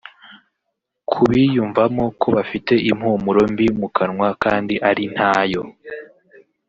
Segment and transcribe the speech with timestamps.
[1.09, 5.63] Ku biyumvamo ko bafite impumuro mbi mu kanwa kandi ari ntayo